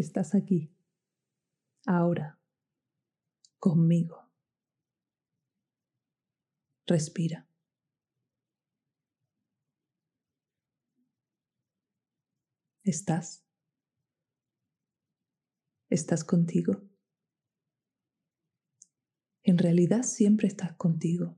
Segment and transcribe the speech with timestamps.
[0.00, 0.72] estás aquí,
[1.86, 2.38] ahora,
[3.58, 4.28] conmigo.
[6.86, 7.46] Respira.
[12.82, 13.44] ¿Estás?
[15.88, 16.82] ¿Estás contigo?
[19.42, 21.36] En realidad siempre estás contigo,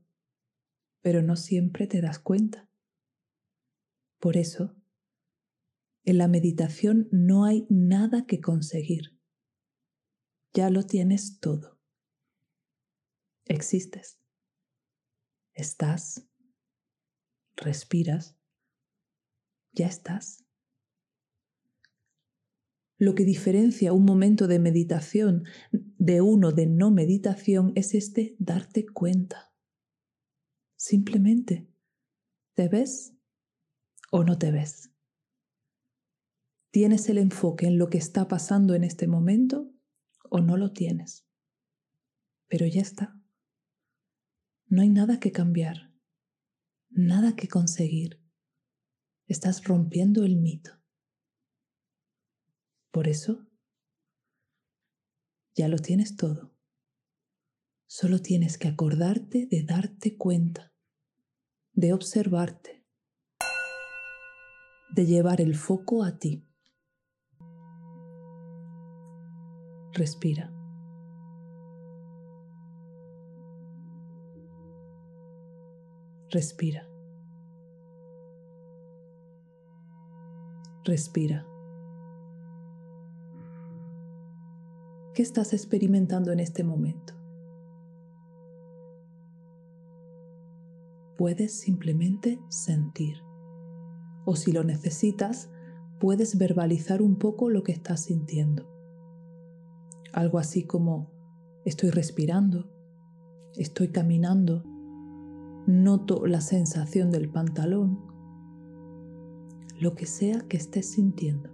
[1.01, 2.69] pero no siempre te das cuenta.
[4.19, 4.75] Por eso,
[6.05, 9.17] en la meditación no hay nada que conseguir.
[10.53, 11.79] Ya lo tienes todo.
[13.45, 14.19] Existes.
[15.53, 16.27] Estás.
[17.55, 18.37] Respiras.
[19.71, 20.45] Ya estás.
[22.97, 28.85] Lo que diferencia un momento de meditación de uno de no meditación es este darte
[28.85, 29.53] cuenta.
[30.77, 31.67] Simplemente,
[32.53, 33.13] ¿te ves
[34.11, 34.92] o no te ves?
[36.73, 39.71] ¿Tienes el enfoque en lo que está pasando en este momento
[40.31, 41.23] o no lo tienes?
[42.47, 43.21] Pero ya está.
[44.65, 45.93] No hay nada que cambiar,
[46.89, 48.19] nada que conseguir.
[49.27, 50.71] Estás rompiendo el mito.
[52.89, 53.45] Por eso,
[55.53, 56.55] ya lo tienes todo.
[57.85, 60.73] Solo tienes que acordarte de darte cuenta,
[61.73, 62.83] de observarte,
[64.95, 66.49] de llevar el foco a ti.
[69.93, 70.51] Respira.
[76.31, 76.87] Respira.
[80.83, 81.45] Respira.
[85.13, 87.13] ¿Qué estás experimentando en este momento?
[91.19, 93.17] Puedes simplemente sentir.
[94.25, 95.51] O si lo necesitas,
[95.99, 98.72] puedes verbalizar un poco lo que estás sintiendo.
[100.13, 101.11] Algo así como
[101.65, 102.69] estoy respirando,
[103.57, 104.63] estoy caminando,
[105.65, 107.99] noto la sensación del pantalón,
[109.79, 111.49] lo que sea que estés sintiendo.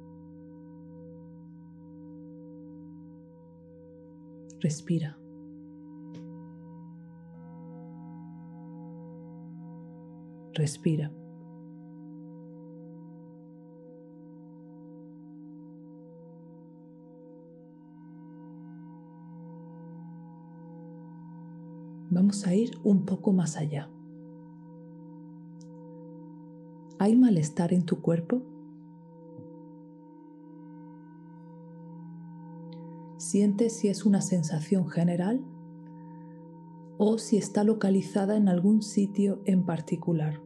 [4.59, 5.17] Respira.
[10.53, 11.13] Respira.
[22.11, 23.87] Vamos a ir un poco más allá.
[26.97, 28.41] ¿Hay malestar en tu cuerpo?
[33.17, 35.41] Siente si es una sensación general
[36.97, 40.41] o si está localizada en algún sitio en particular.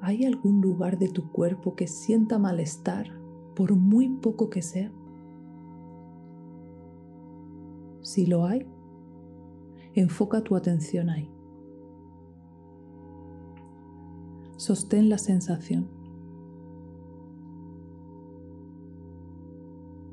[0.00, 3.12] ¿Hay algún lugar de tu cuerpo que sienta malestar
[3.54, 4.90] por muy poco que sea?
[8.00, 8.66] Si lo hay,
[9.94, 11.30] enfoca tu atención ahí.
[14.56, 15.88] Sostén la sensación.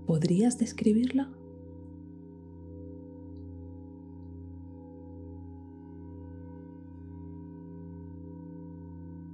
[0.05, 1.29] ¿Podrías describirla?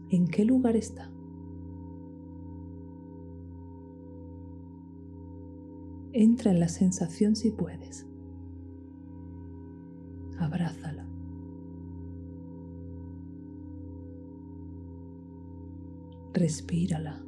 [0.09, 1.11] ¿En qué lugar está?
[6.11, 8.07] Entra en la sensación si puedes.
[16.33, 17.23] Respírala.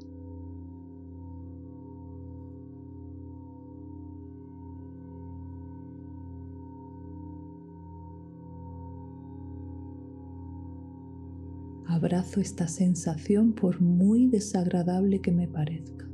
[11.87, 16.05] Abrazo esta sensación por muy desagradable que me parezca.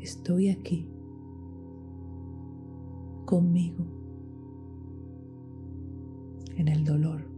[0.00, 0.88] Estoy aquí,
[3.26, 3.84] conmigo,
[6.56, 7.29] en el dolor.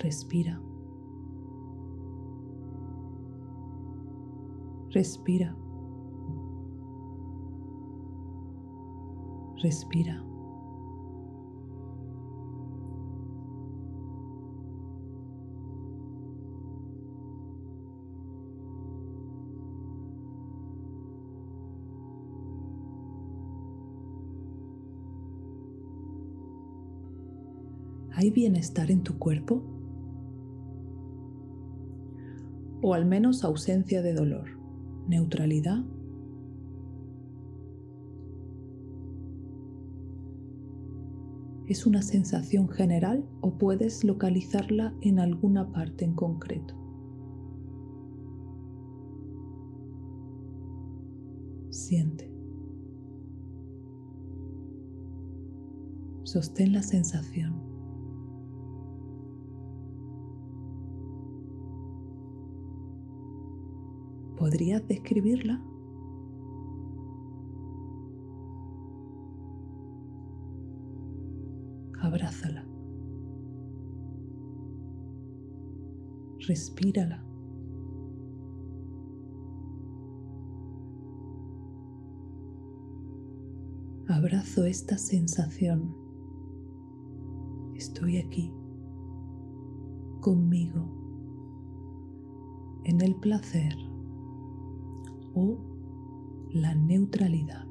[0.00, 0.58] Respira.
[4.90, 5.54] Respira.
[9.62, 10.24] Respira.
[28.12, 29.79] ¿Hay bienestar en tu cuerpo?
[32.82, 34.58] O al menos ausencia de dolor,
[35.06, 35.84] neutralidad
[41.70, 46.74] ¿Es una sensación general o puedes localizarla en alguna parte en concreto?
[51.70, 52.28] Siente.
[56.24, 57.59] Sostén la sensación.
[64.40, 65.62] ¿Podrías describirla?
[72.00, 72.66] Abrázala.
[76.48, 77.22] Respírala.
[84.08, 85.94] Abrazo esta sensación.
[87.74, 88.54] Estoy aquí,
[90.22, 90.88] conmigo,
[92.84, 93.89] en el placer
[95.34, 95.56] o
[96.52, 97.66] la neutralidad.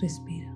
[0.00, 0.50] Respira.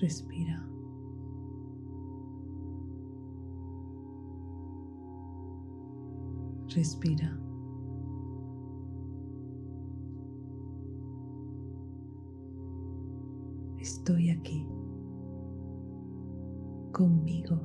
[0.00, 0.68] Respira.
[6.68, 7.45] Respira.
[13.86, 14.66] Estoy aquí
[16.90, 17.56] conmigo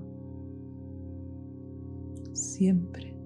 [2.32, 3.20] siempre,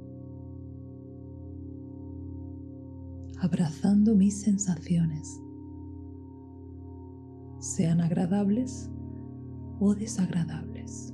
[3.42, 5.44] abrazando mis sensaciones,
[7.60, 8.90] sean agradables
[9.82, 11.14] o desagradables.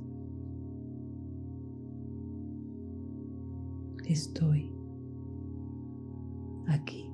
[4.04, 4.72] Estoy
[6.68, 7.10] aquí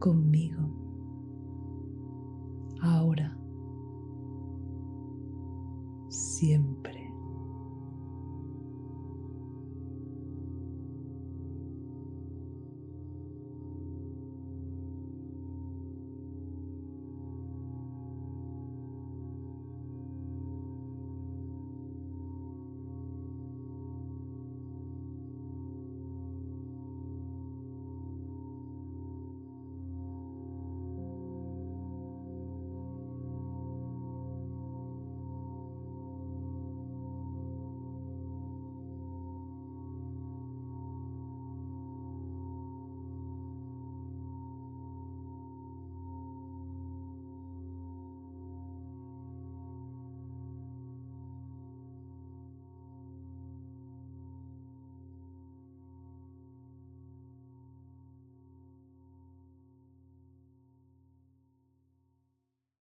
[0.00, 0.85] conmigo
[6.36, 6.95] siempre.